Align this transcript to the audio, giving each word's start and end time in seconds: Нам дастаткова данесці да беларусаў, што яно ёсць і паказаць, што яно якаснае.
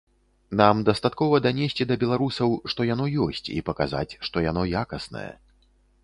Нам 0.59 0.77
дастаткова 0.85 1.39
данесці 1.47 1.83
да 1.91 1.97
беларусаў, 2.03 2.49
што 2.73 2.87
яно 2.93 3.05
ёсць 3.25 3.45
і 3.57 3.59
паказаць, 3.67 4.17
што 4.29 4.43
яно 4.45 4.63
якаснае. 4.81 5.27